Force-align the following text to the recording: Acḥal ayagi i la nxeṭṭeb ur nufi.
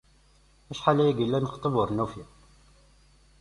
Acḥal 0.71 0.97
ayagi 1.01 1.23
i 1.25 1.27
la 1.27 1.39
nxeṭṭeb 1.43 1.73
ur 1.81 1.89
nufi. 1.97 2.23